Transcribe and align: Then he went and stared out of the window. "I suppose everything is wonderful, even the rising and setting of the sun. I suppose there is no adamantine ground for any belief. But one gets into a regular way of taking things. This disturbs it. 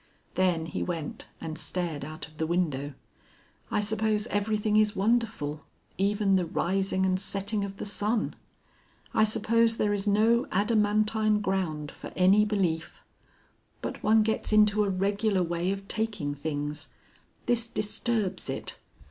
Then 0.33 0.65
he 0.65 0.81
went 0.81 1.25
and 1.39 1.59
stared 1.59 2.03
out 2.03 2.27
of 2.27 2.37
the 2.39 2.47
window. 2.47 2.95
"I 3.69 3.81
suppose 3.81 4.25
everything 4.31 4.75
is 4.75 4.95
wonderful, 4.95 5.63
even 5.95 6.37
the 6.37 6.45
rising 6.47 7.05
and 7.05 7.19
setting 7.19 7.63
of 7.63 7.77
the 7.77 7.85
sun. 7.85 8.35
I 9.13 9.23
suppose 9.23 9.77
there 9.77 9.93
is 9.93 10.07
no 10.07 10.47
adamantine 10.51 11.39
ground 11.39 11.91
for 11.91 12.11
any 12.15 12.45
belief. 12.45 13.03
But 13.83 14.01
one 14.01 14.23
gets 14.23 14.51
into 14.51 14.83
a 14.83 14.89
regular 14.89 15.43
way 15.43 15.69
of 15.71 15.87
taking 15.87 16.33
things. 16.33 16.87
This 17.45 17.67
disturbs 17.67 18.49
it. 18.49 18.79